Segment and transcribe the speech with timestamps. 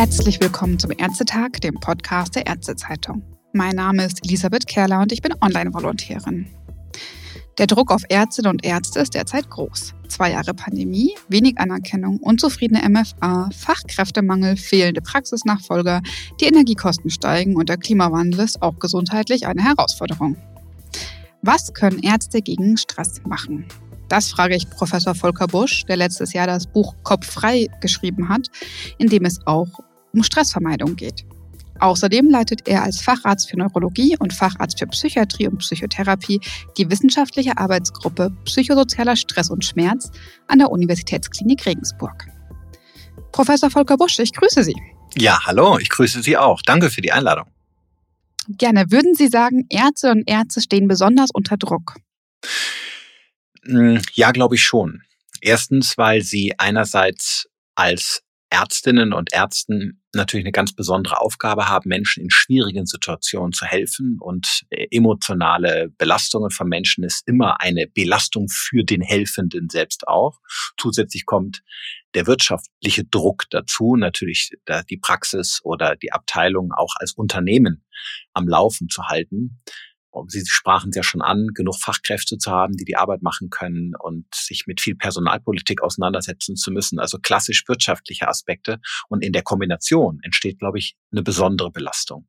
[0.00, 3.22] Herzlich willkommen zum Ärztetag, dem Podcast der Ärztezeitung.
[3.52, 6.48] Mein Name ist Elisabeth Kerler und ich bin Online-Volontärin.
[7.58, 9.92] Der Druck auf Ärztinnen und Ärzte ist derzeit groß.
[10.08, 16.00] Zwei Jahre Pandemie, wenig Anerkennung, unzufriedene MFA, Fachkräftemangel, fehlende Praxisnachfolger,
[16.40, 20.38] die Energiekosten steigen und der Klimawandel ist auch gesundheitlich eine Herausforderung.
[21.42, 23.66] Was können Ärzte gegen Stress machen?
[24.08, 28.48] Das frage ich Professor Volker Busch, der letztes Jahr das Buch Kopf frei geschrieben hat,
[28.96, 29.68] in dem es auch
[30.12, 31.24] um Stressvermeidung geht.
[31.80, 36.40] Außerdem leitet er als Facharzt für Neurologie und Facharzt für Psychiatrie und Psychotherapie
[36.76, 40.10] die wissenschaftliche Arbeitsgruppe Psychosozialer Stress und Schmerz
[40.46, 42.26] an der Universitätsklinik Regensburg.
[43.32, 44.76] Professor Volker Busch, ich grüße Sie.
[45.16, 46.60] Ja, hallo, ich grüße Sie auch.
[46.62, 47.46] Danke für die Einladung.
[48.48, 48.90] Gerne.
[48.90, 51.96] Würden Sie sagen, Ärzte und Ärzte stehen besonders unter Druck?
[53.64, 55.02] Hm, ja, glaube ich schon.
[55.40, 62.22] Erstens, weil sie einerseits als Ärztinnen und Ärzten natürlich eine ganz besondere Aufgabe haben, Menschen
[62.22, 64.18] in schwierigen Situationen zu helfen.
[64.20, 70.38] Und äh, emotionale Belastungen von Menschen ist immer eine Belastung für den Helfenden selbst auch.
[70.78, 71.62] Zusätzlich kommt
[72.14, 74.50] der wirtschaftliche Druck dazu, natürlich
[74.88, 77.84] die Praxis oder die Abteilung auch als Unternehmen
[78.32, 79.60] am Laufen zu halten.
[80.28, 83.92] Sie sprachen es ja schon an, genug Fachkräfte zu haben, die die Arbeit machen können
[83.98, 86.98] und sich mit viel Personalpolitik auseinandersetzen zu müssen.
[86.98, 88.80] Also klassisch wirtschaftliche Aspekte.
[89.08, 92.26] Und in der Kombination entsteht, glaube ich, eine besondere Belastung.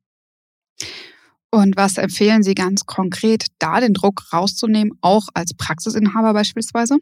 [1.50, 6.98] Und was empfehlen Sie ganz konkret, da den Druck rauszunehmen, auch als Praxisinhaber beispielsweise?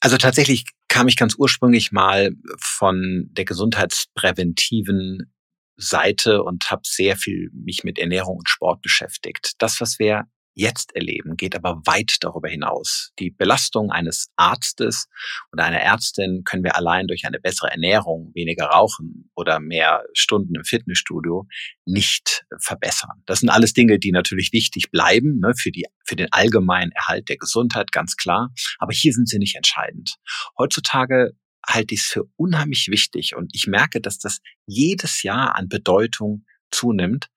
[0.00, 5.32] Also tatsächlich kam ich ganz ursprünglich mal von der gesundheitspräventiven
[5.78, 9.52] Seite und habe sehr viel mich mit Ernährung und Sport beschäftigt.
[9.58, 10.24] Das, was wir
[10.58, 13.12] jetzt erleben, geht aber weit darüber hinaus.
[13.20, 15.06] Die Belastung eines Arztes
[15.52, 20.56] oder einer Ärztin können wir allein durch eine bessere Ernährung, weniger Rauchen oder mehr Stunden
[20.56, 21.46] im Fitnessstudio
[21.86, 23.22] nicht verbessern.
[23.26, 27.28] Das sind alles Dinge, die natürlich wichtig bleiben ne, für, die, für den allgemeinen Erhalt
[27.28, 28.50] der Gesundheit, ganz klar.
[28.78, 30.16] Aber hier sind sie nicht entscheidend.
[30.58, 31.34] Heutzutage
[31.68, 36.44] halte ich es für unheimlich wichtig und ich merke, dass das jedes Jahr an Bedeutung
[36.70, 37.28] zunimmt,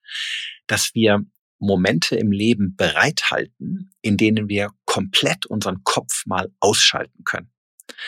[0.68, 1.26] dass wir
[1.60, 7.52] Momente im Leben bereithalten, in denen wir komplett unseren Kopf mal ausschalten können.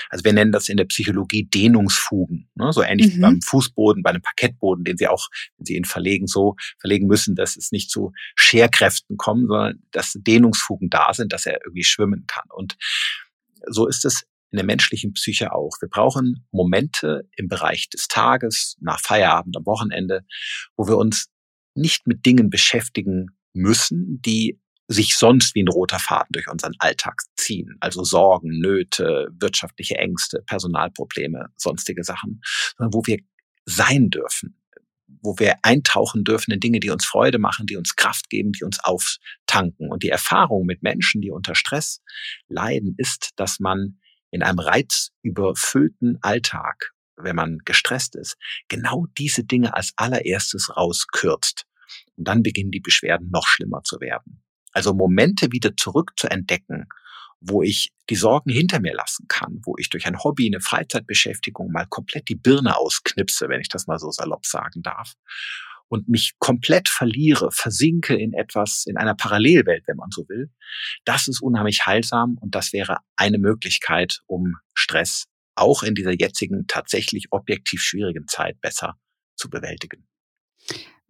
[0.09, 2.71] Also wir nennen das in der Psychologie Dehnungsfugen, ne?
[2.71, 3.17] so ähnlich mhm.
[3.17, 7.05] wie beim Fußboden, bei einem Parkettboden, den Sie auch, wenn Sie ihn verlegen, so verlegen
[7.05, 11.83] müssen, dass es nicht zu Scherkräften kommt, sondern dass Dehnungsfugen da sind, dass er irgendwie
[11.83, 12.45] schwimmen kann.
[12.49, 12.77] Und
[13.67, 15.71] so ist es in der menschlichen Psyche auch.
[15.81, 20.21] Wir brauchen Momente im Bereich des Tages, nach Feierabend, am Wochenende,
[20.77, 21.27] wo wir uns
[21.73, 27.21] nicht mit Dingen beschäftigen müssen, die sich sonst wie ein roter Faden durch unseren Alltag
[27.35, 27.77] ziehen.
[27.79, 32.41] Also Sorgen, Nöte, wirtschaftliche Ängste, Personalprobleme, sonstige Sachen,
[32.77, 33.17] sondern wo wir
[33.65, 34.61] sein dürfen,
[35.07, 38.65] wo wir eintauchen dürfen in Dinge, die uns Freude machen, die uns Kraft geben, die
[38.65, 39.89] uns auftanken.
[39.89, 42.03] Und die Erfahrung mit Menschen, die unter Stress
[42.49, 43.97] leiden, ist, dass man
[44.33, 48.35] in einem reizüberfüllten Alltag, wenn man gestresst ist,
[48.67, 51.65] genau diese Dinge als allererstes rauskürzt.
[52.17, 54.43] Und dann beginnen die Beschwerden noch schlimmer zu werden.
[54.71, 56.87] Also Momente wieder zurück zu entdecken,
[57.39, 61.71] wo ich die Sorgen hinter mir lassen kann, wo ich durch ein Hobby, eine Freizeitbeschäftigung
[61.71, 65.13] mal komplett die Birne ausknipse, wenn ich das mal so salopp sagen darf
[65.93, 70.49] und mich komplett verliere, versinke in etwas, in einer Parallelwelt, wenn man so will,
[71.05, 76.65] das ist unheimlich heilsam und das wäre eine Möglichkeit, um Stress auch in dieser jetzigen
[76.65, 78.95] tatsächlich objektiv schwierigen Zeit besser
[79.35, 80.07] zu bewältigen.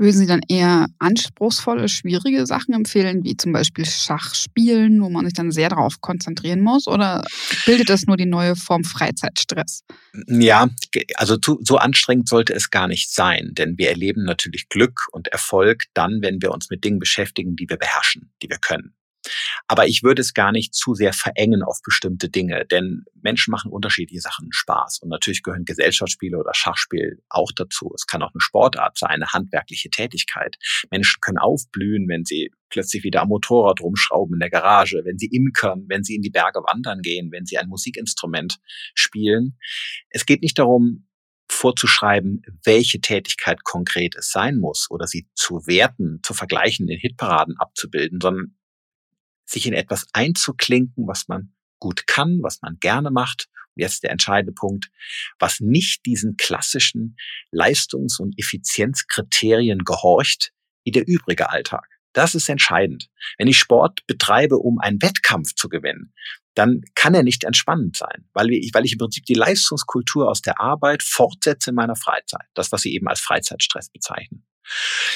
[0.03, 5.33] Würden Sie dann eher anspruchsvolle, schwierige Sachen empfehlen, wie zum Beispiel Schachspielen, wo man sich
[5.33, 6.89] dann sehr darauf konzentrieren muss?
[6.89, 7.23] Oder
[7.65, 9.85] bildet das nur die neue Form Freizeitstress?
[10.27, 10.67] Ja,
[11.15, 15.85] also so anstrengend sollte es gar nicht sein, denn wir erleben natürlich Glück und Erfolg
[15.93, 18.93] dann, wenn wir uns mit Dingen beschäftigen, die wir beherrschen, die wir können.
[19.67, 23.71] Aber ich würde es gar nicht zu sehr verengen auf bestimmte Dinge, denn Menschen machen
[23.71, 24.99] unterschiedliche Sachen Spaß.
[24.99, 27.91] Und natürlich gehören Gesellschaftsspiele oder Schachspiel auch dazu.
[27.95, 30.57] Es kann auch eine Sportart sein, eine handwerkliche Tätigkeit.
[30.91, 35.27] Menschen können aufblühen, wenn sie plötzlich wieder am Motorrad rumschrauben in der Garage, wenn sie
[35.27, 38.59] imkern, wenn sie in die Berge wandern gehen, wenn sie ein Musikinstrument
[38.95, 39.57] spielen.
[40.09, 41.07] Es geht nicht darum,
[41.49, 47.57] vorzuschreiben, welche Tätigkeit konkret es sein muss oder sie zu werten, zu vergleichen, in Hitparaden
[47.57, 48.55] abzubilden, sondern
[49.45, 53.47] sich in etwas einzuklinken, was man gut kann, was man gerne macht.
[53.75, 54.89] Und jetzt der entscheidende Punkt,
[55.39, 57.17] was nicht diesen klassischen
[57.51, 60.51] Leistungs- und Effizienzkriterien gehorcht,
[60.85, 61.87] wie der übrige Alltag.
[62.13, 63.09] Das ist entscheidend.
[63.37, 66.13] Wenn ich Sport betreibe, um einen Wettkampf zu gewinnen,
[66.53, 70.41] dann kann er nicht entspannend sein, weil ich, weil ich im Prinzip die Leistungskultur aus
[70.41, 72.45] der Arbeit fortsetze in meiner Freizeit.
[72.53, 74.45] Das, was Sie eben als Freizeitstress bezeichnen.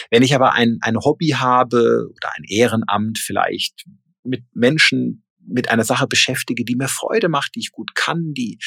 [0.10, 3.86] Wenn ich aber ein, ein Hobby habe oder ein Ehrenamt vielleicht
[4.28, 8.60] mit Menschen mit einer Sache beschäftige, die mir Freude macht, die ich gut kann, die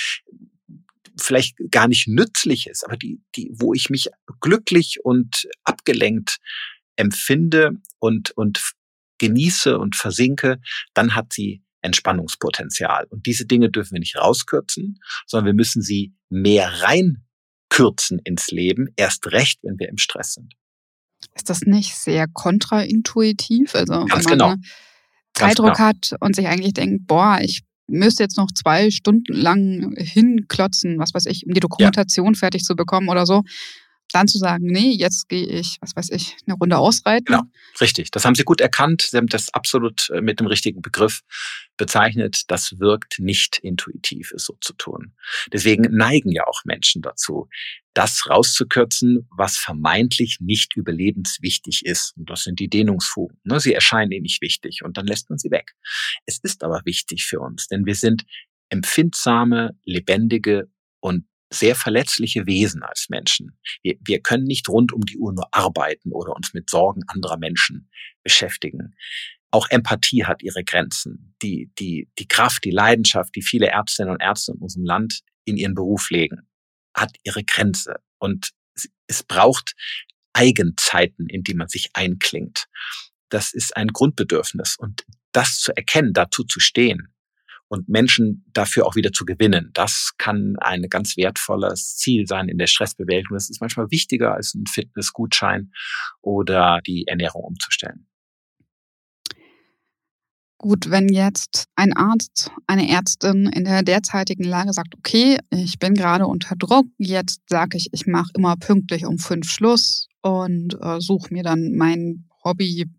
[1.20, 4.08] vielleicht gar nicht nützlich ist, aber die, die, wo ich mich
[4.40, 6.38] glücklich und abgelenkt
[6.96, 8.72] empfinde und, und
[9.18, 10.60] genieße und versinke,
[10.94, 13.06] dann hat sie Entspannungspotenzial.
[13.10, 18.88] Und diese Dinge dürfen wir nicht rauskürzen, sondern wir müssen sie mehr reinkürzen ins Leben,
[18.96, 20.54] erst recht, wenn wir im Stress sind.
[21.34, 23.74] Ist das nicht sehr kontraintuitiv?
[23.74, 24.54] Also Ganz genau.
[25.34, 25.78] Zeitdruck genau.
[25.78, 31.12] hat und sich eigentlich denkt, boah, ich müsste jetzt noch zwei Stunden lang hinklotzen, was
[31.14, 32.38] weiß ich, um die Dokumentation ja.
[32.38, 33.42] fertig zu bekommen oder so
[34.12, 37.24] dann zu sagen, nee, jetzt gehe ich, was weiß ich, eine Runde ausreiten.
[37.26, 37.42] Genau,
[37.80, 38.10] richtig.
[38.10, 39.02] Das haben Sie gut erkannt.
[39.02, 41.20] Sie haben das absolut äh, mit dem richtigen Begriff
[41.76, 42.42] bezeichnet.
[42.48, 45.14] Das wirkt nicht intuitiv, es so zu tun.
[45.52, 47.48] Deswegen neigen ja auch Menschen dazu,
[47.94, 52.16] das rauszukürzen, was vermeintlich nicht überlebenswichtig ist.
[52.16, 53.38] Und das sind die Dehnungsfugen.
[53.44, 53.60] Ne?
[53.60, 55.72] Sie erscheinen ihnen nicht wichtig und dann lässt man sie weg.
[56.26, 58.24] Es ist aber wichtig für uns, denn wir sind
[58.68, 60.70] empfindsame, lebendige
[61.00, 63.58] und sehr verletzliche Wesen als Menschen.
[63.82, 67.36] Wir, wir können nicht rund um die Uhr nur arbeiten oder uns mit Sorgen anderer
[67.36, 67.90] Menschen
[68.22, 68.94] beschäftigen.
[69.50, 71.34] Auch Empathie hat ihre Grenzen.
[71.42, 75.56] Die, die, die Kraft, die Leidenschaft, die viele Ärztinnen und Ärzte in unserem Land in
[75.56, 76.48] ihren Beruf legen,
[76.94, 77.96] hat ihre Grenze.
[78.18, 78.52] Und
[79.08, 79.74] es braucht
[80.32, 82.68] Eigenzeiten, in die man sich einklingt.
[83.28, 84.76] Das ist ein Grundbedürfnis.
[84.78, 87.12] Und das zu erkennen, dazu zu stehen,
[87.70, 89.70] und Menschen dafür auch wieder zu gewinnen.
[89.74, 93.36] Das kann ein ganz wertvolles Ziel sein in der Stressbewältigung.
[93.36, 95.70] Das ist manchmal wichtiger als ein Fitnessgutschein
[96.20, 98.08] oder die Ernährung umzustellen.
[100.58, 105.94] Gut, wenn jetzt ein Arzt, eine Ärztin in der derzeitigen Lage sagt, okay, ich bin
[105.94, 111.00] gerade unter Druck, jetzt sage ich, ich mache immer pünktlich um fünf Schluss und äh,
[111.00, 112.90] suche mir dann mein Hobby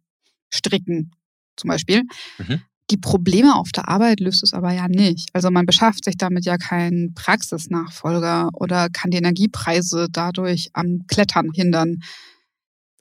[0.49, 1.11] Stricken
[1.57, 2.03] zum Beispiel.
[2.39, 2.61] Mhm.
[2.91, 5.29] Die Probleme auf der Arbeit löst es aber ja nicht.
[5.33, 11.51] Also man beschafft sich damit ja keinen Praxisnachfolger oder kann die Energiepreise dadurch am Klettern
[11.53, 12.03] hindern.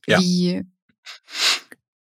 [0.06, 0.20] Ja.
[0.20, 0.62] Wie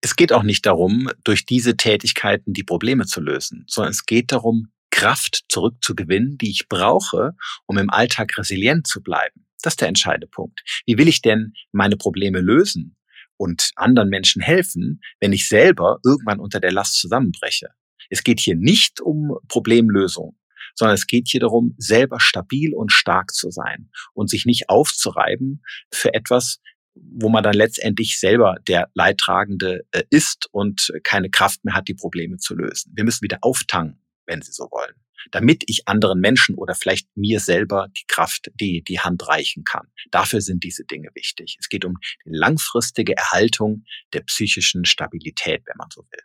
[0.02, 4.32] es geht auch nicht darum, durch diese Tätigkeiten die Probleme zu lösen, sondern es geht
[4.32, 7.36] darum, Kraft zurückzugewinnen, die ich brauche,
[7.68, 9.46] um im Alltag resilient zu bleiben.
[9.62, 10.62] Das ist der entscheidende Punkt.
[10.86, 12.97] Wie will ich denn meine Probleme lösen?
[13.38, 17.68] Und anderen Menschen helfen, wenn ich selber irgendwann unter der Last zusammenbreche.
[18.10, 20.38] Es geht hier nicht um Problemlösung,
[20.76, 25.64] sondern es geht hier darum, selber stabil und stark zu sein und sich nicht aufzureiben
[25.92, 26.60] für etwas,
[26.96, 31.94] wo man dann letztendlich selber der Leidtragende äh, ist und keine Kraft mehr hat, die
[31.94, 32.92] Probleme zu lösen.
[32.96, 34.96] Wir müssen wieder auftanken, wenn Sie so wollen
[35.32, 39.88] damit ich anderen Menschen oder vielleicht mir selber die Kraft, die, die Hand reichen kann.
[40.12, 41.58] Dafür sind diese Dinge wichtig.
[41.60, 43.84] Es geht um die langfristige Erhaltung
[44.14, 46.22] der psychischen Stabilität, wenn man so will.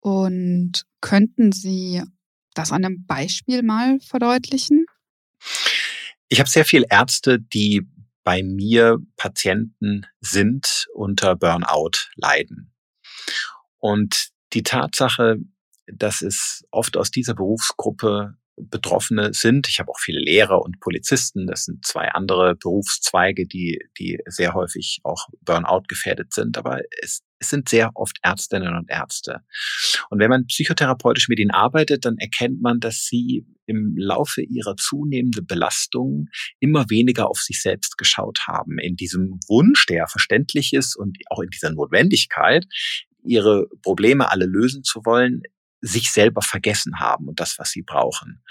[0.00, 2.02] Und könnten Sie
[2.54, 4.86] das an einem Beispiel mal verdeutlichen?
[6.28, 7.86] Ich habe sehr viele Ärzte, die
[8.22, 12.72] bei mir Patienten sind, unter Burnout leiden.
[13.78, 15.38] Und die Tatsache,
[15.94, 18.34] dass es oft aus dieser Berufsgruppe
[18.68, 19.68] Betroffene sind.
[19.68, 21.46] Ich habe auch viele Lehrer und Polizisten.
[21.46, 26.58] Das sind zwei andere Berufszweige, die, die sehr häufig auch Burnout gefährdet sind.
[26.58, 29.40] Aber es, es sind sehr oft Ärztinnen und Ärzte.
[30.10, 34.76] Und wenn man psychotherapeutisch mit ihnen arbeitet, dann erkennt man, dass sie im Laufe ihrer
[34.76, 36.26] zunehmenden Belastung
[36.58, 38.78] immer weniger auf sich selbst geschaut haben.
[38.78, 42.66] In diesem Wunsch, der verständlich ist und auch in dieser Notwendigkeit,
[43.22, 45.42] ihre Probleme alle lösen zu wollen,
[45.80, 48.42] sich selber vergessen haben und das, was sie brauchen.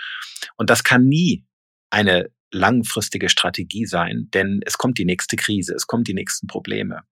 [0.57, 1.45] Und das kann nie
[1.89, 7.03] eine langfristige Strategie sein, denn es kommt die nächste Krise, es kommen die nächsten Probleme.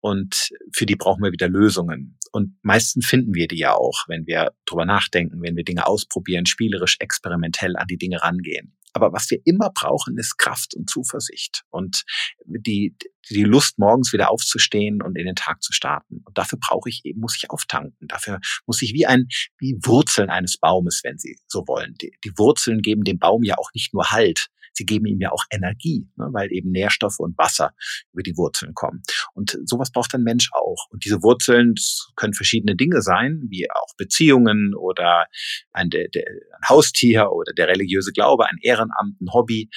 [0.00, 2.18] Und für die brauchen wir wieder Lösungen.
[2.30, 6.44] Und meistens finden wir die ja auch, wenn wir drüber nachdenken, wenn wir Dinge ausprobieren,
[6.44, 8.76] spielerisch, experimentell an die Dinge rangehen.
[8.94, 12.04] Aber was wir immer brauchen, ist Kraft und Zuversicht und
[12.46, 12.96] die,
[13.28, 16.22] die Lust, morgens wieder aufzustehen und in den Tag zu starten.
[16.24, 18.06] Und dafür brauche ich eben, muss ich auftanken.
[18.06, 19.26] Dafür muss ich wie ein,
[19.58, 21.94] wie Wurzeln eines Baumes, wenn Sie so wollen.
[22.00, 25.32] Die, die Wurzeln geben dem Baum ja auch nicht nur Halt, sie geben ihm ja
[25.32, 27.72] auch Energie, ne, weil eben Nährstoffe und Wasser
[28.12, 29.02] über die Wurzeln kommen.
[29.34, 30.86] Und sowas braucht ein Mensch auch.
[30.90, 31.74] Und diese Wurzeln
[32.16, 35.26] können verschiedene Dinge sein, wie auch Beziehungen oder
[35.72, 39.70] ein, der, der, ein Haustier oder der religiöse Glaube, ein Ehrenamt, ein Hobby.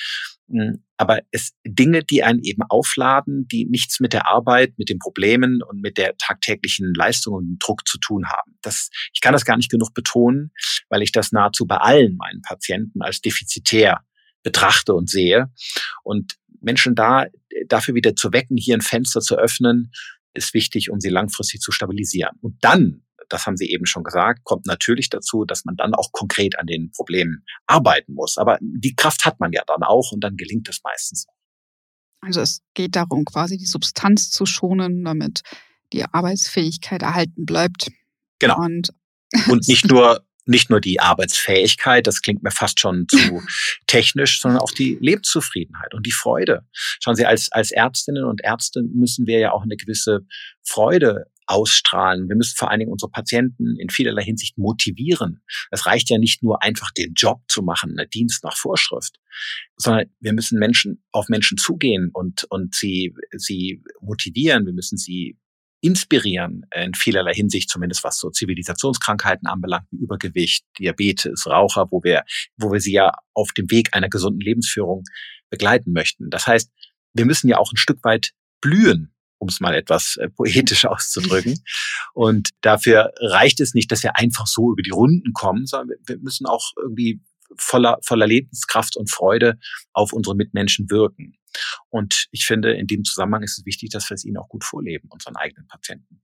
[0.49, 4.97] Hm, aber es Dinge, die einen eben aufladen, die nichts mit der Arbeit, mit den
[4.97, 8.57] Problemen und mit der tagtäglichen Leistung und Druck zu tun haben.
[8.61, 10.51] Das, ich kann das gar nicht genug betonen,
[10.89, 14.01] weil ich das nahezu bei allen meinen Patienten als defizitär
[14.47, 15.51] betrachte und sehe.
[16.03, 17.25] Und Menschen da
[17.67, 19.91] dafür wieder zu wecken, hier ein Fenster zu öffnen,
[20.33, 22.37] ist wichtig, um sie langfristig zu stabilisieren.
[22.41, 26.13] Und dann das haben Sie eben schon gesagt, kommt natürlich dazu, dass man dann auch
[26.13, 28.37] konkret an den Problemen arbeiten muss.
[28.37, 31.25] Aber die Kraft hat man ja dann auch und dann gelingt es meistens.
[32.21, 35.41] Also es geht darum, quasi die Substanz zu schonen, damit
[35.91, 37.89] die Arbeitsfähigkeit erhalten bleibt.
[38.39, 38.57] Genau.
[38.59, 38.93] Und,
[39.49, 43.17] und nicht nur nicht nur die Arbeitsfähigkeit, das klingt mir fast schon zu
[43.87, 46.65] technisch, sondern auch die Lebenszufriedenheit und die Freude.
[46.73, 50.21] Schauen Sie, als, als Ärztinnen und Ärzte müssen wir ja auch eine gewisse
[50.63, 52.27] Freude ausstrahlen.
[52.27, 55.41] Wir müssen vor allen Dingen unsere Patienten in vielerlei Hinsicht motivieren.
[55.71, 59.17] Es reicht ja nicht nur einfach den Job zu machen, einen Dienst nach Vorschrift,
[59.77, 64.65] sondern wir müssen Menschen auf Menschen zugehen und, und sie, sie motivieren.
[64.65, 65.37] Wir müssen sie
[65.81, 72.24] inspirieren in vielerlei Hinsicht, zumindest was so Zivilisationskrankheiten anbelangt, wie Übergewicht, Diabetes, Raucher, wo wir,
[72.57, 75.03] wo wir sie ja auf dem Weg einer gesunden Lebensführung
[75.50, 76.29] begleiten möchten.
[76.29, 76.72] Das heißt,
[77.13, 78.31] wir müssen ja auch ein Stück weit
[78.62, 81.63] blühen um es mal etwas äh, poetisch auszudrücken.
[82.13, 86.17] Und dafür reicht es nicht, dass wir einfach so über die Runden kommen, sondern wir
[86.17, 87.22] müssen auch irgendwie
[87.57, 89.57] voller, voller Lebenskraft und Freude
[89.93, 91.37] auf unsere Mitmenschen wirken.
[91.89, 94.63] Und ich finde, in dem Zusammenhang ist es wichtig, dass wir es ihnen auch gut
[94.63, 96.21] vorleben, unseren eigenen Patienten.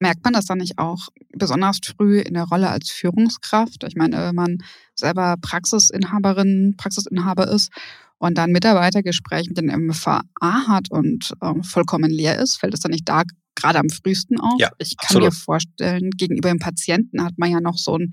[0.00, 3.82] Merkt man das dann nicht auch besonders früh in der Rolle als Führungskraft?
[3.84, 4.58] Ich meine, wenn man
[4.94, 7.72] selber Praxisinhaberin, Praxisinhaber ist
[8.18, 12.92] und dann Mitarbeitergespräch mit den MFA hat und äh, vollkommen leer ist, fällt es dann
[12.92, 13.24] nicht da
[13.56, 14.60] gerade am frühesten auf?
[14.60, 15.24] Ja, ich kann absolut.
[15.24, 18.12] mir vorstellen, gegenüber dem Patienten hat man ja noch so ein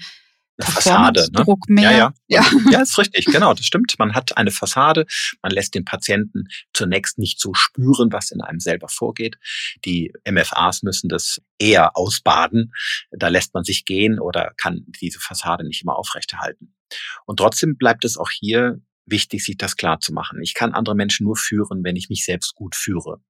[0.59, 1.27] Fassade.
[1.33, 1.43] Ne?
[1.43, 1.91] Druck mehr.
[1.91, 2.41] Ja, ja.
[2.41, 2.71] ja.
[2.71, 3.95] ja, ist richtig, genau, das stimmt.
[3.99, 5.05] Man hat eine Fassade,
[5.41, 9.37] man lässt den Patienten zunächst nicht so spüren, was in einem selber vorgeht.
[9.83, 12.71] Die MFAs müssen das eher ausbaden.
[13.11, 16.73] Da lässt man sich gehen oder kann diese Fassade nicht immer aufrechterhalten.
[17.25, 20.41] Und trotzdem bleibt es auch hier wichtig, sich das klar zu machen.
[20.41, 23.21] Ich kann andere Menschen nur führen, wenn ich mich selbst gut führe.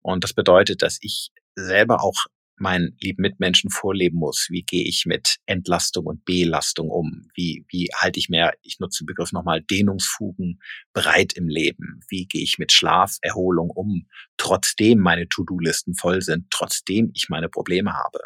[0.00, 2.26] Und das bedeutet, dass ich selber auch
[2.60, 4.48] meinen lieben Mitmenschen vorleben muss.
[4.50, 7.28] Wie gehe ich mit Entlastung und Belastung um?
[7.34, 10.60] Wie, wie halte ich mehr, ich nutze den Begriff nochmal, Dehnungsfugen
[10.92, 12.00] bereit im Leben?
[12.08, 14.06] Wie gehe ich mit Schlaferholung um?
[14.36, 18.20] Trotzdem meine To-Do-Listen voll sind, trotzdem ich meine Probleme habe.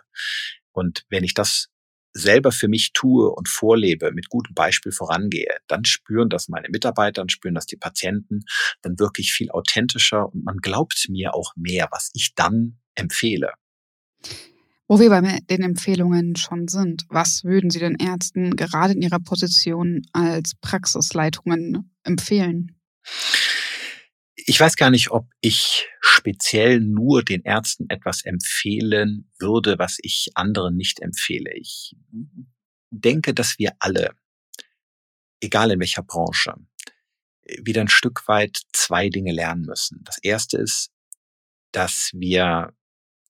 [0.72, 1.68] Und wenn ich das
[2.14, 7.20] selber für mich tue und vorlebe, mit gutem Beispiel vorangehe, dann spüren das meine Mitarbeiter,
[7.20, 8.44] dann spüren das die Patienten,
[8.82, 13.52] dann wirklich viel authentischer und man glaubt mir auch mehr, was ich dann empfehle.
[14.86, 19.18] Wo wir bei den Empfehlungen schon sind, was würden Sie den Ärzten gerade in ihrer
[19.18, 22.78] Position als Praxisleitungen empfehlen?
[24.34, 30.28] Ich weiß gar nicht, ob ich speziell nur den Ärzten etwas empfehlen würde, was ich
[30.34, 31.50] anderen nicht empfehle.
[31.54, 31.96] Ich
[32.90, 34.14] denke, dass wir alle,
[35.40, 36.54] egal in welcher Branche,
[37.62, 40.02] wieder ein Stück weit zwei Dinge lernen müssen.
[40.04, 40.90] Das erste ist,
[41.72, 42.74] dass wir,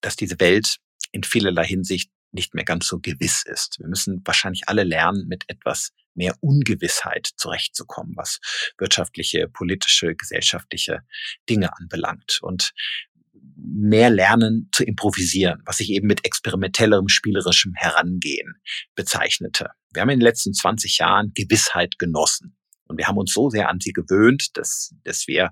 [0.01, 0.79] dass diese Welt
[1.15, 3.79] in vielerlei Hinsicht nicht mehr ganz so gewiss ist.
[3.79, 8.39] Wir müssen wahrscheinlich alle lernen, mit etwas mehr Ungewissheit zurechtzukommen, was
[8.77, 10.99] wirtschaftliche, politische, gesellschaftliche
[11.49, 12.39] Dinge anbelangt.
[12.41, 12.73] Und
[13.55, 18.55] mehr lernen zu improvisieren, was ich eben mit experimentellerem, spielerischem Herangehen
[18.95, 19.69] bezeichnete.
[19.93, 22.57] Wir haben in den letzten 20 Jahren Gewissheit genossen.
[22.87, 25.51] Und wir haben uns so sehr an sie gewöhnt, dass, dass wir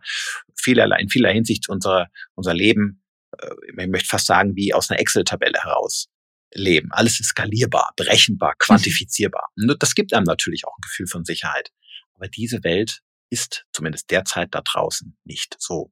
[0.56, 3.03] vielerlei, in vieler Hinsicht unser, unser Leben
[3.68, 6.10] ich möchte fast sagen, wie aus einer Excel-Tabelle heraus
[6.54, 6.92] leben.
[6.92, 9.50] Alles ist skalierbar, berechenbar, quantifizierbar.
[9.56, 11.72] Und das gibt einem natürlich auch ein Gefühl von Sicherheit.
[12.14, 15.92] Aber diese Welt ist zumindest derzeit da draußen nicht so.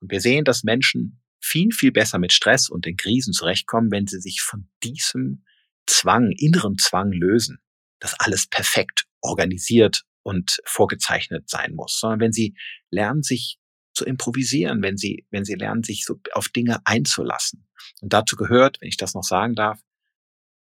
[0.00, 4.06] Und wir sehen, dass Menschen viel, viel besser mit Stress und den Krisen zurechtkommen, wenn
[4.06, 5.44] sie sich von diesem
[5.86, 7.58] Zwang, inneren Zwang lösen,
[8.00, 12.54] dass alles perfekt organisiert und vorgezeichnet sein muss, sondern wenn sie
[12.90, 13.58] lernen, sich
[13.94, 17.66] zu improvisieren, wenn sie, wenn sie lernen, sich so auf Dinge einzulassen.
[18.00, 19.80] Und dazu gehört, wenn ich das noch sagen darf,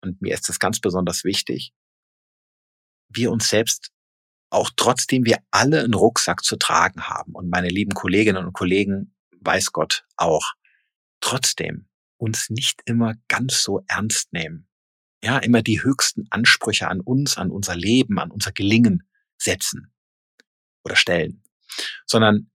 [0.02, 1.74] und mir ist das ganz besonders wichtig,
[3.10, 3.92] wir uns selbst
[4.50, 9.14] auch trotzdem wir alle einen Rucksack zu tragen haben und meine lieben Kolleginnen und Kollegen,
[9.42, 10.54] weiß Gott auch,
[11.20, 14.68] trotzdem uns nicht immer ganz so ernst nehmen.
[15.24, 19.08] Ja, immer die höchsten Ansprüche an uns, an unser Leben, an unser Gelingen
[19.38, 19.92] setzen
[20.84, 21.44] oder stellen,
[22.06, 22.50] sondern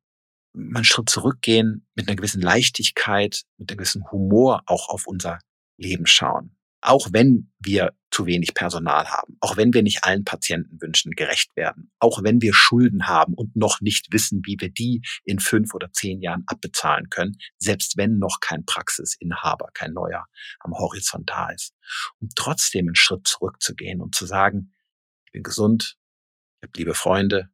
[0.55, 5.39] mal einen Schritt zurückgehen, mit einer gewissen Leichtigkeit, mit einem gewissen Humor auch auf unser
[5.77, 6.57] Leben schauen.
[6.83, 11.91] auch wenn wir zu wenig Personal haben, auch wenn wir nicht allen Patientenwünschen gerecht werden,
[11.99, 15.93] auch wenn wir Schulden haben und noch nicht wissen, wie wir die in fünf oder
[15.93, 20.27] zehn Jahren abbezahlen können, selbst wenn noch kein Praxisinhaber, kein neuer
[20.61, 21.73] am Horizont da ist.
[22.19, 24.75] Um trotzdem einen Schritt zurückzugehen und zu sagen,
[25.27, 25.97] ich bin gesund,
[26.59, 27.49] ich habe liebe Freunde,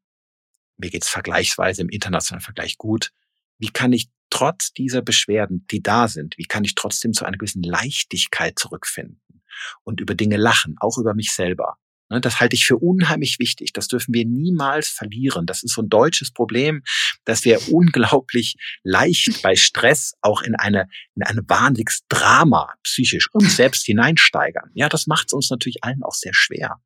[0.79, 3.13] mir geht's vergleichsweise im internationalen Vergleich gut.
[3.59, 7.39] Wie kann ich trotz dieser Beschwerden, die da sind, wie kann ich trotzdem zu einer
[7.39, 9.43] gewissen Leichtigkeit zurückfinden
[9.85, 11.79] und über Dinge lachen, auch über mich selber?
[12.11, 13.73] Ne, das halte ich für unheimlich wichtig.
[13.73, 15.45] Das dürfen wir niemals verlieren.
[15.45, 16.83] Das ist so ein deutsches Problem,
[17.25, 23.57] dass wir unglaublich leicht bei Stress auch in eine, in eine wahnsinniges Drama psychisch uns
[23.57, 24.71] selbst hineinsteigern.
[24.75, 26.81] Ja, das macht es uns natürlich allen auch sehr schwer.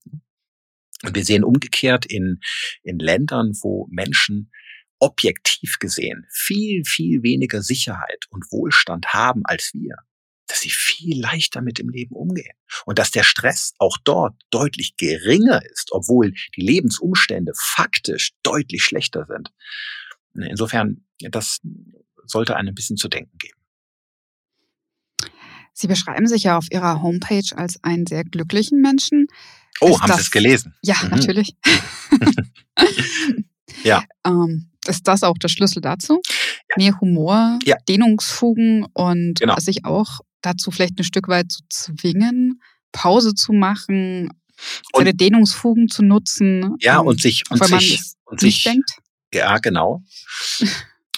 [1.03, 2.41] Und wir sehen umgekehrt in,
[2.83, 4.51] in Ländern, wo Menschen
[4.99, 9.97] objektiv gesehen viel, viel weniger Sicherheit und Wohlstand haben als wir,
[10.47, 12.55] dass sie viel leichter mit dem Leben umgehen
[12.87, 19.27] und dass der Stress auch dort deutlich geringer ist, obwohl die Lebensumstände faktisch deutlich schlechter
[19.27, 19.51] sind.
[20.35, 21.59] Insofern, das
[22.25, 23.59] sollte einem ein bisschen zu denken geben.
[25.75, 29.27] Sie beschreiben sich ja auf Ihrer Homepage als einen sehr glücklichen Menschen.
[29.81, 30.75] Oh, haben Sie es gelesen?
[30.83, 31.11] Ja, mhm.
[31.11, 31.57] natürlich.
[33.85, 34.05] ja.
[34.25, 36.21] Ähm, ist das auch der Schlüssel dazu?
[36.71, 36.75] Ja.
[36.77, 37.77] Mehr Humor, ja.
[37.89, 39.59] Dehnungsfugen und genau.
[39.59, 42.61] sich auch dazu vielleicht ein Stück weit zu zwingen,
[42.91, 44.31] Pause zu machen,
[44.95, 46.77] seine und, Dehnungsfugen zu nutzen.
[46.81, 48.91] Ja, und sich, und sich, und sich, denkt.
[49.33, 50.03] Ja, genau.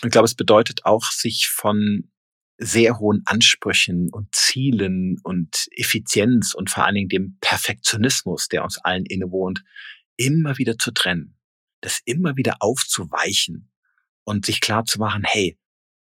[0.02, 2.10] Ich glaube, es bedeutet auch, sich von
[2.58, 8.78] sehr hohen Ansprüchen und Zielen und Effizienz und vor allen Dingen dem Perfektionismus, der uns
[8.78, 9.64] allen innewohnt,
[10.16, 11.36] immer wieder zu trennen
[11.84, 13.70] das immer wieder aufzuweichen
[14.24, 15.58] und sich klar zu machen, hey,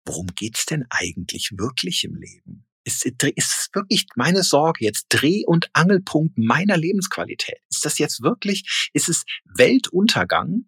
[0.06, 2.66] worum geht's denn eigentlich wirklich im Leben?
[2.84, 7.60] Ist, ist es wirklich meine Sorge jetzt Dreh- und Angelpunkt meiner Lebensqualität?
[7.70, 10.66] Ist das jetzt wirklich, ist es Weltuntergang,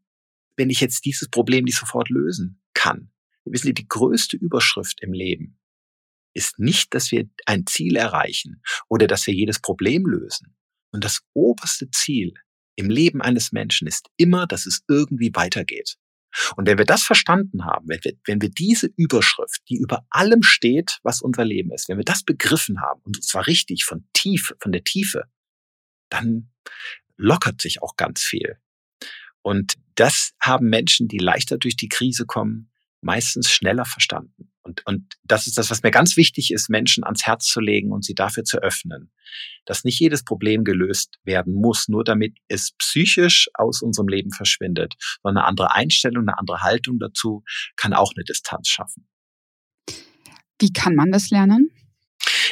[0.56, 3.12] wenn ich jetzt dieses Problem nicht sofort lösen kann?
[3.44, 5.60] Wir wissen, die größte Überschrift im Leben
[6.34, 10.56] ist nicht, dass wir ein Ziel erreichen oder dass wir jedes Problem lösen.
[10.92, 12.34] Und das oberste Ziel
[12.76, 15.98] im Leben eines Menschen ist immer, dass es irgendwie weitergeht.
[16.56, 20.42] Und wenn wir das verstanden haben, wenn wir, wenn wir diese Überschrift, die über allem
[20.42, 24.56] steht, was unser Leben ist, wenn wir das begriffen haben, und zwar richtig von Tiefe,
[24.60, 25.26] von der Tiefe,
[26.10, 26.52] dann
[27.18, 28.58] lockert sich auch ganz viel.
[29.42, 32.72] Und das haben Menschen, die leichter durch die Krise kommen,
[33.04, 34.52] meistens schneller verstanden.
[34.64, 37.92] Und, und das ist das, was mir ganz wichtig ist, Menschen ans Herz zu legen
[37.92, 39.12] und sie dafür zu öffnen.
[39.66, 44.96] Dass nicht jedes Problem gelöst werden muss, nur damit es psychisch aus unserem Leben verschwindet,
[45.22, 47.44] sondern eine andere Einstellung, eine andere Haltung dazu
[47.76, 49.08] kann auch eine Distanz schaffen.
[50.60, 51.70] Wie kann man das lernen?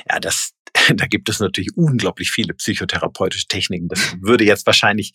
[0.10, 0.54] Ja, das,
[0.96, 3.88] da gibt es natürlich unglaublich viele psychotherapeutische Techniken.
[3.88, 5.14] Das würde jetzt wahrscheinlich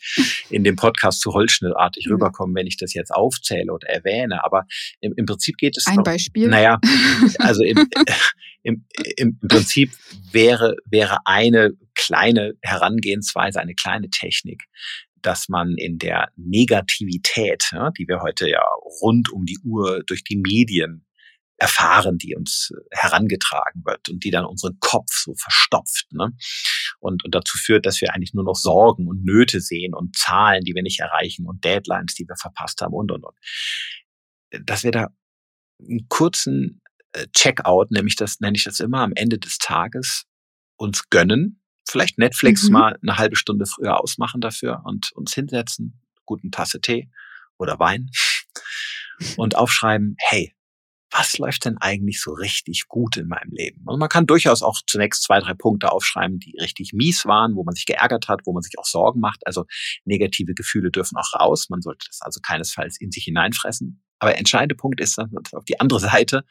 [0.50, 2.12] in dem Podcast zu holzschnittartig mhm.
[2.12, 4.44] rüberkommen, wenn ich das jetzt aufzähle oder erwähne.
[4.44, 4.64] Aber
[5.00, 5.86] im, im Prinzip geht es.
[5.86, 6.48] Ein noch, Beispiel?
[6.48, 6.78] Naja,
[7.38, 7.88] also im,
[8.62, 8.84] im,
[9.16, 9.92] im Prinzip
[10.32, 14.64] wäre, wäre eine kleine Herangehensweise, eine kleine Technik,
[15.22, 18.62] dass man in der Negativität, ja, die wir heute ja
[19.00, 21.05] rund um die Uhr durch die Medien
[21.58, 26.06] erfahren, die uns äh, herangetragen wird und die dann unseren Kopf so verstopft.
[26.12, 26.32] Ne?
[27.00, 30.62] Und, und dazu führt, dass wir eigentlich nur noch Sorgen und Nöte sehen und Zahlen,
[30.64, 33.36] die wir nicht erreichen und Deadlines, die wir verpasst haben und, und, und.
[34.64, 35.08] Dass wir da
[35.80, 40.24] einen kurzen äh, Checkout, nämlich das nenne ich das immer am Ende des Tages,
[40.76, 41.62] uns gönnen.
[41.88, 42.72] Vielleicht Netflix mhm.
[42.72, 47.10] mal eine halbe Stunde früher ausmachen dafür und uns hinsetzen, guten Tasse Tee
[47.58, 48.10] oder Wein
[49.36, 50.54] und aufschreiben, hey,
[51.10, 53.82] was läuft denn eigentlich so richtig gut in meinem Leben?
[53.86, 57.64] Also man kann durchaus auch zunächst zwei, drei Punkte aufschreiben, die richtig mies waren, wo
[57.64, 59.46] man sich geärgert hat, wo man sich auch Sorgen macht.
[59.46, 59.66] Also
[60.04, 61.68] negative Gefühle dürfen auch raus.
[61.68, 64.02] Man sollte das also keinesfalls in sich hineinfressen.
[64.18, 66.44] Aber der entscheidende Punkt ist, dass man auf die andere Seite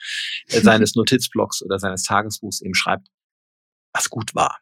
[0.48, 3.08] äh, seines Notizblocks oder seines Tagesbuchs eben schreibt,
[3.94, 4.60] was gut war.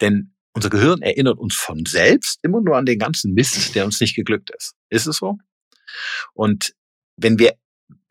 [0.00, 4.00] Denn unser Gehirn erinnert uns von selbst immer nur an den ganzen Mist, der uns
[4.00, 4.74] nicht geglückt ist.
[4.88, 5.38] Ist es so?
[6.34, 6.74] Und
[7.16, 7.54] wenn wir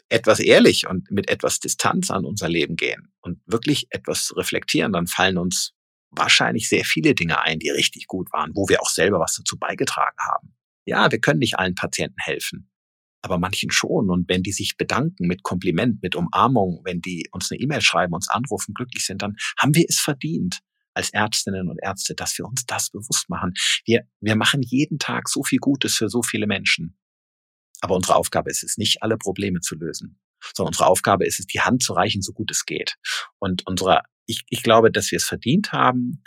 [0.10, 5.08] etwas ehrlich und mit etwas Distanz an unser Leben gehen und wirklich etwas reflektieren, dann
[5.08, 5.74] fallen uns
[6.12, 9.58] wahrscheinlich sehr viele Dinge ein, die richtig gut waren, wo wir auch selber was dazu
[9.58, 10.56] beigetragen haben.
[10.86, 12.72] Ja, wir können nicht allen Patienten helfen,
[13.22, 14.10] aber manchen schon.
[14.10, 18.14] Und wenn die sich bedanken mit Kompliment, mit Umarmung, wenn die uns eine E-Mail schreiben,
[18.14, 20.60] uns anrufen, glücklich sind, dann haben wir es verdient
[20.96, 23.54] als Ärztinnen und Ärzte, dass wir uns das bewusst machen.
[23.86, 26.98] Wir, wir machen jeden Tag so viel Gutes für so viele Menschen.
[27.82, 30.20] Aber unsere Aufgabe ist es nicht, alle Probleme zu lösen,
[30.56, 32.96] sondern unsere Aufgabe ist es, die Hand zu reichen, so gut es geht.
[33.40, 36.24] Und unsere, ich, ich glaube, dass wir es verdient haben,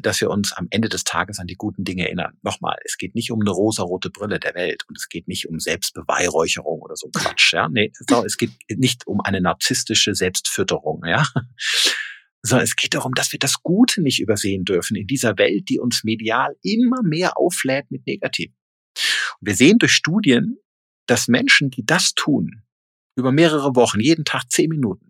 [0.00, 2.38] dass wir uns am Ende des Tages an die guten Dinge erinnern.
[2.42, 5.58] Nochmal, es geht nicht um eine rosarote Brille der Welt und es geht nicht um
[5.60, 7.52] Selbstbeweihräucherung oder so Quatsch.
[7.52, 7.68] Ja?
[7.68, 7.92] Nee,
[8.24, 11.26] es geht nicht um eine narzisstische Selbstfütterung, ja.
[12.42, 15.78] Sondern es geht darum, dass wir das Gute nicht übersehen dürfen in dieser Welt, die
[15.78, 18.52] uns medial immer mehr auflädt mit Negativ.
[19.40, 20.58] Und wir sehen durch Studien,
[21.06, 22.62] dass Menschen, die das tun,
[23.16, 25.08] über mehrere Wochen, jeden Tag zehn Minuten,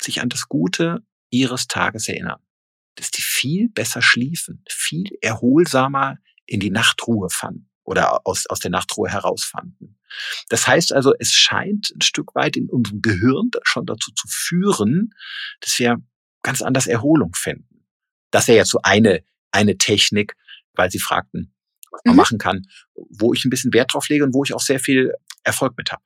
[0.00, 2.40] sich an das Gute ihres Tages erinnern
[2.96, 8.70] dass die viel besser schliefen, viel erholsamer in die Nachtruhe fanden oder aus, aus der
[8.70, 9.98] Nachtruhe herausfanden.
[10.48, 15.14] Das heißt also, es scheint ein Stück weit in unserem Gehirn schon dazu zu führen,
[15.60, 16.00] dass wir
[16.42, 17.86] ganz anders Erholung finden.
[18.30, 20.36] Das wäre jetzt so eine, eine Technik,
[20.74, 21.53] weil Sie fragten,
[21.94, 22.18] was man mhm.
[22.18, 22.62] machen kann,
[22.94, 25.12] wo ich ein bisschen Wert drauf lege und wo ich auch sehr viel
[25.44, 26.02] Erfolg mit habe.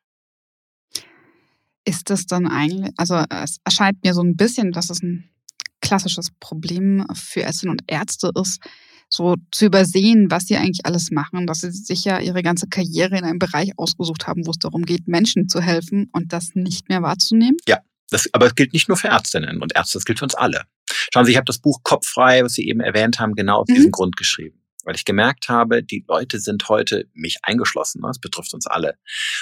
[1.84, 5.30] Ist das dann eigentlich, also es erscheint mir so ein bisschen, dass es ein
[5.80, 8.60] klassisches Problem für Ärztinnen und Ärzte ist,
[9.08, 13.16] so zu übersehen, was sie eigentlich alles machen, dass sie sich ja ihre ganze Karriere
[13.16, 16.90] in einem Bereich ausgesucht haben, wo es darum geht, Menschen zu helfen und das nicht
[16.90, 17.56] mehr wahrzunehmen?
[17.66, 17.78] Ja,
[18.10, 20.64] das, aber es gilt nicht nur für Ärztinnen und Ärzte, das gilt für uns alle.
[21.12, 23.74] Schauen Sie, ich habe das Buch Kopffrei, was Sie eben erwähnt haben, genau aus mhm.
[23.74, 24.57] diesem Grund geschrieben.
[24.88, 28.96] Weil ich gemerkt habe, die Leute sind heute, mich eingeschlossen, das betrifft uns alle,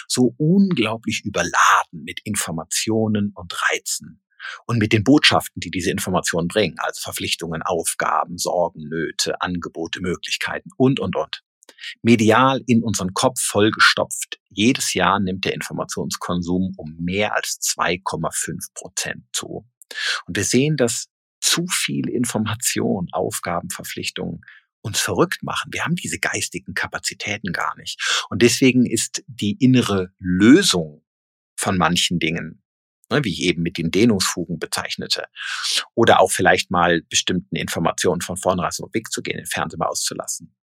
[0.08, 4.24] so unglaublich überladen mit Informationen und Reizen
[4.66, 10.70] und mit den Botschaften, die diese Informationen bringen, also Verpflichtungen, Aufgaben, Sorgen, Nöte, Angebote, Möglichkeiten
[10.76, 11.44] und, und, und.
[12.02, 14.40] Medial in unseren Kopf vollgestopft.
[14.48, 19.64] Jedes Jahr nimmt der Informationskonsum um mehr als 2,5 Prozent zu.
[20.26, 21.06] Und wir sehen, dass
[21.40, 24.40] zu viel Information, Aufgaben, Verpflichtungen
[24.86, 25.72] uns verrückt machen.
[25.72, 28.26] Wir haben diese geistigen Kapazitäten gar nicht.
[28.30, 31.04] Und deswegen ist die innere Lösung
[31.56, 32.62] von manchen Dingen
[33.10, 35.24] ne, wie ich eben mit den Dehnungsfugen bezeichnete.
[35.94, 40.54] Oder auch vielleicht mal bestimmten Informationen von vornherein so wegzugehen, den Fernseher mal auszulassen.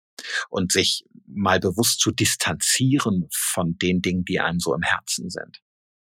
[0.51, 5.61] Und sich mal bewusst zu distanzieren von den Dingen, die einem so im Herzen sind.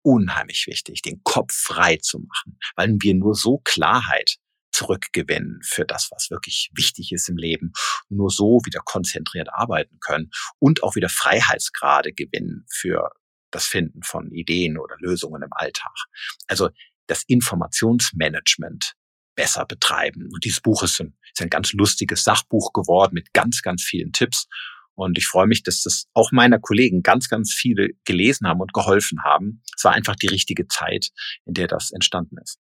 [0.02, 4.36] Unheimlich wichtig, den Kopf frei zu machen, weil wir nur so Klarheit
[4.74, 7.72] zurückgewinnen für das, was wirklich wichtig ist im Leben,
[8.08, 13.10] nur so wieder konzentriert arbeiten können und auch wieder Freiheitsgrade gewinnen für
[13.50, 15.94] das Finden von Ideen oder Lösungen im Alltag.
[16.48, 16.70] Also
[17.06, 18.94] das Informationsmanagement
[19.36, 20.28] besser betreiben.
[20.32, 24.12] Und dieses Buch ist ein, ist ein ganz lustiges Sachbuch geworden mit ganz, ganz vielen
[24.12, 24.46] Tipps.
[24.94, 28.72] Und ich freue mich, dass das auch meiner Kollegen ganz, ganz viele gelesen haben und
[28.72, 29.62] geholfen haben.
[29.76, 31.10] Es war einfach die richtige Zeit,
[31.44, 32.63] in der das entstanden ist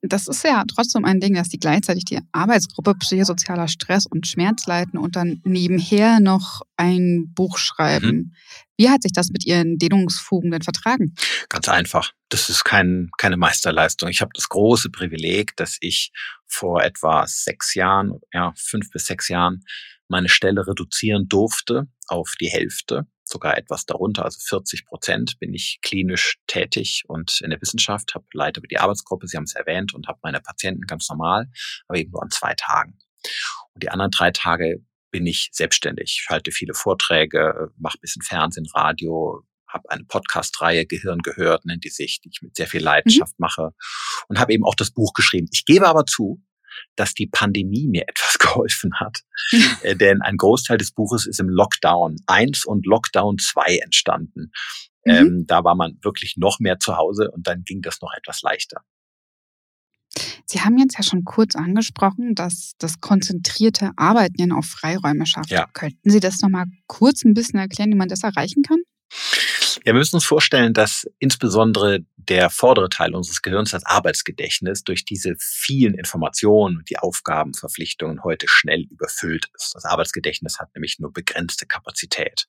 [0.00, 4.66] das ist ja trotzdem ein Ding, dass die gleichzeitig die Arbeitsgruppe psychosozialer Stress und Schmerz
[4.66, 8.06] leiten und dann nebenher noch ein Buch schreiben.
[8.06, 8.34] Mhm.
[8.76, 11.14] Wie hat sich das mit Ihren Dehnungsfugen denn vertragen?
[11.48, 12.12] Ganz einfach.
[12.28, 14.08] Das ist kein, keine Meisterleistung.
[14.08, 16.12] Ich habe das große Privileg, dass ich
[16.46, 19.64] vor etwa sechs Jahren, ja, fünf bis sechs Jahren
[20.06, 25.78] meine Stelle reduzieren durfte auf die Hälfte sogar etwas darunter, also 40 Prozent bin ich
[25.82, 30.08] klinisch tätig und in der Wissenschaft, habe leite die Arbeitsgruppe, Sie haben es erwähnt, und
[30.08, 31.48] habe meine Patienten ganz normal,
[31.86, 32.98] aber eben nur an zwei Tagen.
[33.74, 36.20] Und die anderen drei Tage bin ich selbstständig.
[36.22, 41.90] Ich halte viele Vorträge, mache bisschen Fernsehen, Radio, habe eine Podcast-Reihe Gehirn gehört, nennt die
[41.90, 43.44] sich, die ich mit sehr viel Leidenschaft mhm.
[43.44, 43.70] mache
[44.28, 45.48] und habe eben auch das Buch geschrieben.
[45.52, 46.42] Ich gebe aber zu,
[46.96, 49.20] dass die Pandemie mir etwas geholfen hat.
[49.82, 54.52] äh, denn ein Großteil des Buches ist im Lockdown 1 und Lockdown 2 entstanden.
[55.04, 55.12] Mhm.
[55.12, 58.42] Ähm, da war man wirklich noch mehr zu Hause und dann ging das noch etwas
[58.42, 58.82] leichter.
[60.46, 65.50] Sie haben jetzt ja schon kurz angesprochen, dass das konzentrierte Arbeiten auf Freiräume schafft.
[65.50, 65.66] Ja.
[65.74, 68.78] Könnten Sie das nochmal kurz ein bisschen erklären, wie man das erreichen kann?
[69.84, 75.04] Ja, wir müssen uns vorstellen, dass insbesondere der vordere Teil unseres Gehirns, das Arbeitsgedächtnis, durch
[75.04, 79.74] diese vielen Informationen und die Aufgabenverpflichtungen heute schnell überfüllt ist.
[79.74, 82.46] Das Arbeitsgedächtnis hat nämlich nur begrenzte Kapazität.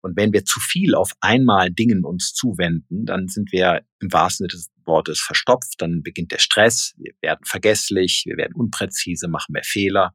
[0.00, 4.48] Und wenn wir zu viel auf einmal Dingen uns zuwenden, dann sind wir im wahrsten
[4.48, 9.52] Sinne des Wortes verstopft, dann beginnt der Stress, wir werden vergesslich, wir werden unpräzise, machen
[9.52, 10.12] mehr Fehler.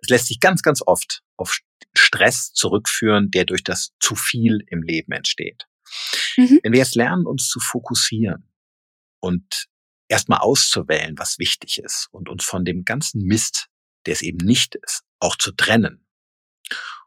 [0.00, 1.58] Das lässt sich ganz, ganz oft auf
[1.96, 5.66] Stress zurückführen, der durch das zu viel im Leben entsteht.
[6.36, 6.60] Mhm.
[6.62, 8.48] Wenn wir jetzt lernen, uns zu fokussieren
[9.20, 9.66] und
[10.08, 13.68] erstmal auszuwählen, was wichtig ist und uns von dem ganzen Mist,
[14.06, 16.06] der es eben nicht ist, auch zu trennen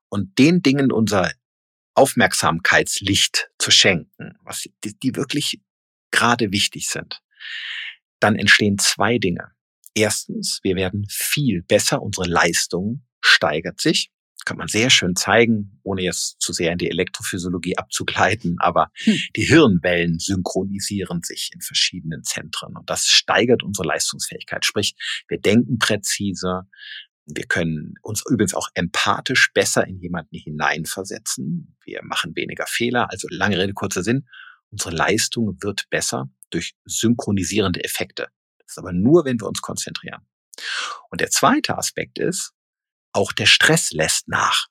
[0.09, 1.31] und den Dingen unser
[1.93, 5.61] Aufmerksamkeitslicht zu schenken, was die, die wirklich
[6.11, 7.21] gerade wichtig sind,
[8.19, 9.51] dann entstehen zwei Dinge.
[9.93, 14.11] Erstens, wir werden viel besser, unsere Leistung steigert sich.
[14.45, 19.17] Kann man sehr schön zeigen, ohne jetzt zu sehr in die Elektrophysiologie abzugleiten, aber hm.
[19.35, 24.65] die Hirnwellen synchronisieren sich in verschiedenen Zentren und das steigert unsere Leistungsfähigkeit.
[24.65, 24.95] Sprich,
[25.27, 26.67] wir denken präziser,
[27.31, 31.77] wir können uns übrigens auch empathisch besser in jemanden hineinversetzen.
[31.83, 33.11] Wir machen weniger Fehler.
[33.11, 34.27] Also lange Rede, kurzer Sinn.
[34.71, 38.29] Unsere Leistung wird besser durch synchronisierende Effekte.
[38.57, 40.25] Das ist aber nur, wenn wir uns konzentrieren.
[41.09, 42.53] Und der zweite Aspekt ist,
[43.13, 44.67] auch der Stress lässt nach.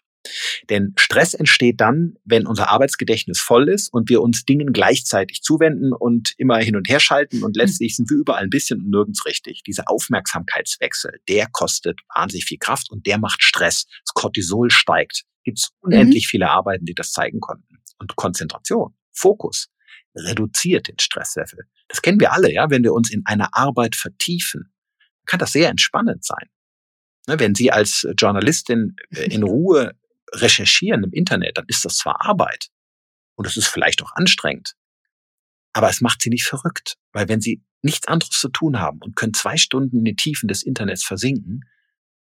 [0.69, 5.93] Denn Stress entsteht dann, wenn unser Arbeitsgedächtnis voll ist und wir uns Dingen gleichzeitig zuwenden
[5.93, 7.65] und immer hin und her schalten und hm.
[7.65, 9.63] letztlich sind wir überall ein bisschen und nirgends richtig.
[9.67, 13.87] Dieser Aufmerksamkeitswechsel, der kostet wahnsinnig viel Kraft und der macht Stress.
[14.05, 15.25] Das Cortisol steigt.
[15.45, 16.31] Gibt es unendlich mhm.
[16.31, 17.79] viele Arbeiten, die das zeigen konnten.
[17.99, 19.69] Und Konzentration, Fokus
[20.15, 21.61] reduziert den Stresslevel.
[21.89, 22.71] Das kennen wir alle, ja.
[22.71, 24.73] Wenn wir uns in einer Arbeit vertiefen,
[25.27, 26.49] kann das sehr entspannend sein.
[27.29, 29.95] Ne, wenn Sie als Journalistin äh, in Ruhe
[30.33, 32.69] recherchieren im Internet, dann ist das zwar Arbeit
[33.37, 34.75] und es ist vielleicht auch anstrengend,
[35.73, 39.15] aber es macht Sie nicht verrückt, weil wenn Sie nichts anderes zu tun haben und
[39.15, 41.61] können zwei Stunden in den Tiefen des Internets versinken,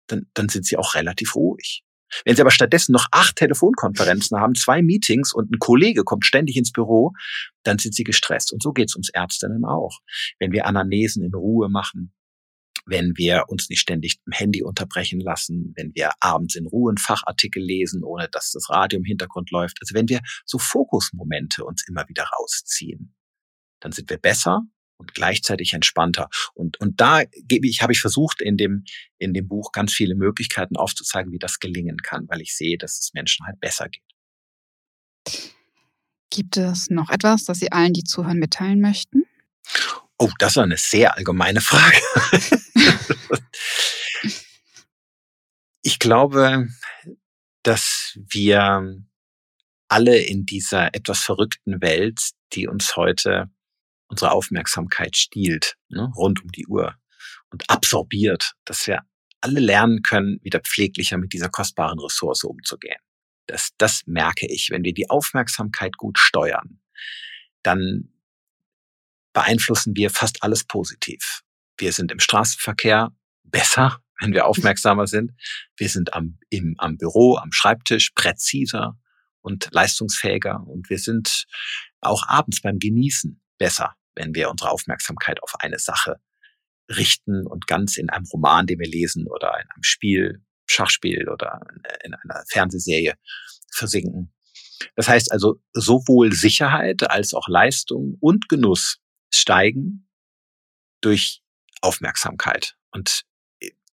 [0.06, 1.82] dann, dann sind Sie auch relativ ruhig.
[2.26, 6.56] Wenn Sie aber stattdessen noch acht Telefonkonferenzen haben, zwei Meetings und ein Kollege kommt ständig
[6.56, 7.12] ins Büro,
[7.62, 8.52] dann sind Sie gestresst.
[8.52, 10.00] Und so geht es uns Ärztinnen auch.
[10.38, 12.12] Wenn wir Anamnesen in Ruhe machen,
[12.84, 16.98] wenn wir uns nicht ständig im Handy unterbrechen lassen, wenn wir abends in Ruhe einen
[16.98, 19.78] Fachartikel lesen, ohne dass das Radio im Hintergrund läuft.
[19.80, 23.14] Also wenn wir so Fokusmomente uns immer wieder rausziehen,
[23.80, 24.62] dann sind wir besser
[24.96, 26.28] und gleichzeitig entspannter.
[26.54, 28.84] Und, und da gebe ich, habe ich versucht, in dem,
[29.18, 32.98] in dem Buch ganz viele Möglichkeiten aufzuzeigen, wie das gelingen kann, weil ich sehe, dass
[32.98, 34.02] es Menschen halt besser geht.
[36.30, 39.24] Gibt es noch etwas, das Sie allen, die zuhören, mitteilen möchten?
[40.18, 41.98] Oh, das war eine sehr allgemeine Frage.
[45.82, 46.68] ich glaube,
[47.62, 49.02] dass wir
[49.88, 53.50] alle in dieser etwas verrückten Welt, die uns heute
[54.08, 56.96] unsere Aufmerksamkeit stiehlt, ne, rund um die Uhr
[57.50, 59.00] und absorbiert, dass wir
[59.40, 63.00] alle lernen können, wieder pfleglicher mit dieser kostbaren Ressource umzugehen.
[63.46, 64.68] Das, das merke ich.
[64.70, 66.80] Wenn wir die Aufmerksamkeit gut steuern,
[67.62, 68.12] dann
[69.32, 71.42] beeinflussen wir fast alles positiv.
[71.82, 73.10] Wir sind im Straßenverkehr
[73.42, 75.32] besser, wenn wir aufmerksamer sind.
[75.76, 78.96] Wir sind am, im, am Büro, am Schreibtisch präziser
[79.40, 80.64] und leistungsfähiger.
[80.64, 81.44] Und wir sind
[82.00, 86.20] auch abends beim Genießen besser, wenn wir unsere Aufmerksamkeit auf eine Sache
[86.88, 91.62] richten und ganz in einem Roman, den wir lesen oder in einem Spiel, Schachspiel oder
[92.04, 93.14] in einer Fernsehserie
[93.74, 94.32] versinken.
[94.94, 99.00] Das heißt also, sowohl Sicherheit als auch Leistung und Genuss
[99.32, 100.08] steigen
[101.00, 101.41] durch
[101.82, 102.76] Aufmerksamkeit.
[102.90, 103.24] Und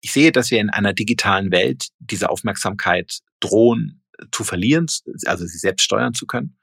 [0.00, 4.86] ich sehe, dass wir in einer digitalen Welt diese Aufmerksamkeit drohen zu verlieren,
[5.26, 6.58] also sie selbst steuern zu können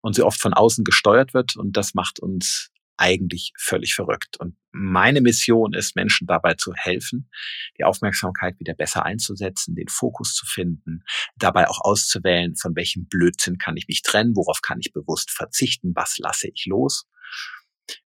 [0.00, 4.38] und sie oft von außen gesteuert wird und das macht uns eigentlich völlig verrückt.
[4.38, 7.30] Und meine Mission ist, Menschen dabei zu helfen,
[7.78, 11.04] die Aufmerksamkeit wieder besser einzusetzen, den Fokus zu finden,
[11.36, 15.92] dabei auch auszuwählen, von welchem Blödsinn kann ich mich trennen, worauf kann ich bewusst verzichten,
[15.94, 17.06] was lasse ich los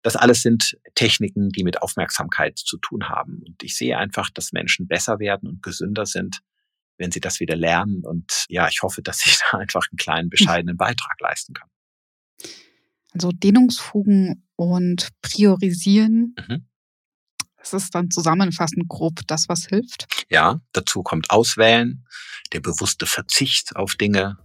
[0.03, 3.43] das alles sind Techniken, die mit Aufmerksamkeit zu tun haben.
[3.47, 6.41] Und ich sehe einfach, dass Menschen besser werden und gesünder sind,
[6.99, 8.05] wenn sie das wieder lernen.
[8.05, 11.69] Und ja, ich hoffe, dass ich da einfach einen kleinen, bescheidenen Beitrag leisten kann.
[13.13, 16.35] Also Dehnungsfugen und Priorisieren.
[16.39, 16.67] Mhm.
[17.57, 20.07] Das ist dann zusammenfassend grob das, was hilft.
[20.31, 22.07] Ja, dazu kommt Auswählen,
[22.53, 24.39] der bewusste Verzicht auf Dinge,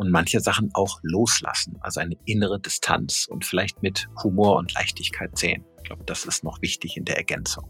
[0.00, 5.36] und manche Sachen auch loslassen, also eine innere Distanz und vielleicht mit Humor und Leichtigkeit
[5.36, 5.62] sehen.
[5.76, 7.64] Ich glaube, das ist noch wichtig in der Ergänzung.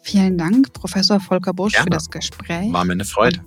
[0.00, 1.84] Vielen Dank, Professor Volker Busch, Gerne.
[1.84, 2.72] für das Gespräch.
[2.72, 3.44] War mir eine Freude.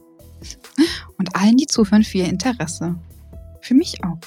[1.18, 2.96] Und allen, die zuhören, für ihr Interesse.
[3.62, 4.20] Für mich auch.